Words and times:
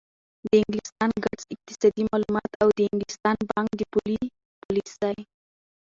د 0.45 0.45
انګلستان 0.61 1.11
ګډ 1.23 1.39
اقتصادي 1.53 2.03
معلومات 2.11 2.51
او 2.61 2.67
د 2.77 2.79
انګلستان 2.89 3.37
بانک 3.49 3.69
د 3.77 3.81
پولي 3.91 4.19
پالیسۍ 4.61 5.17